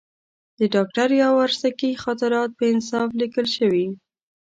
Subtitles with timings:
[0.57, 3.87] د ډاکټر یاورسکي خاطرات په انصاف لیکل شوي.